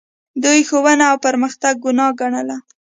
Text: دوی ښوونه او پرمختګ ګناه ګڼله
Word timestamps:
دوی 0.43 0.59
ښوونه 0.69 1.03
او 1.11 1.17
پرمختګ 1.25 1.73
ګناه 1.85 2.11
ګڼله 2.19 2.57